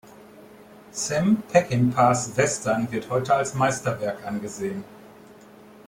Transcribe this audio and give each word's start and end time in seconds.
Sam 0.89 1.43
Peckinpahs 1.43 2.35
Western 2.35 2.91
wird 2.91 3.07
heute 3.11 3.35
als 3.35 3.53
Meisterwerk 3.53 4.25
angesehen. 4.25 4.83